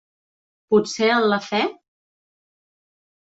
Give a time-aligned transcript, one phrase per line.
[0.73, 1.61] ¿Potser en la fe?